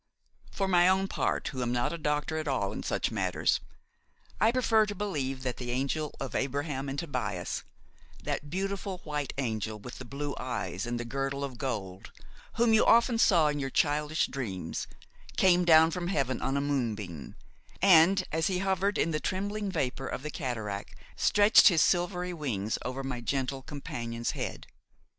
[0.49, 3.59] For my own part, who am not a doctor at all in such matters,
[4.39, 7.61] I prefer to believe that the angel of Abraham and Tobias,
[8.23, 12.11] that beautiful white angel with the blue eyes and the girdle of gold,
[12.53, 14.87] whom you often saw in your childish dreams,
[15.37, 17.35] came down from Heaven on a moonbeam,
[17.79, 22.79] and, as he hovered in the trembling vapor of the cataract, stretched his silvery wings
[22.83, 24.65] over my gentle companion's head.